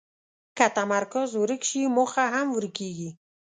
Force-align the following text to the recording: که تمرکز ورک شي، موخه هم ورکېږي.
که 0.57 0.65
تمرکز 0.77 1.29
ورک 1.41 1.61
شي، 1.69 1.81
موخه 1.95 2.25
هم 2.33 2.47
ورکېږي. 2.57 3.09